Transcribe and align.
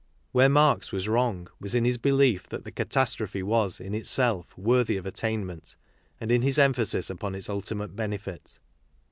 Where 0.31 0.49
Marx 0.49 0.91
was 0.91 1.07
wrong 1.07 1.47
was 1.59 1.75
in 1.75 1.85
his 1.85 1.99
belief 1.99 2.49
that 2.49 2.63
the 2.65 2.71
catas 2.71 3.13
trophe 3.13 3.43
was, 3.43 3.79
in 3.79 3.93
itself, 3.93 4.57
worthy 4.57 4.97
of 4.97 5.05
attainment 5.05 5.75
and 6.19 6.31
in 6.31 6.41
his 6.41 6.57
emphasis 6.57 7.11
upon 7.11 7.35
its 7.35 7.51
ultimate 7.51 7.95
benefit. 7.95 8.57